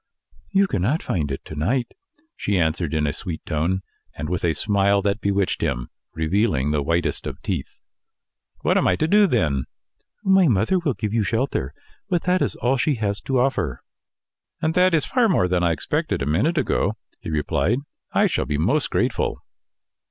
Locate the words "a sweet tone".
3.05-3.83